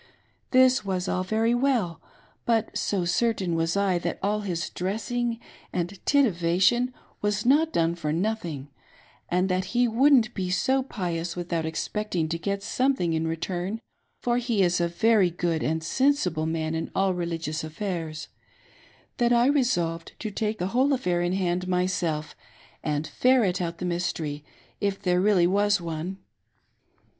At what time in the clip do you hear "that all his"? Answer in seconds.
3.99-4.71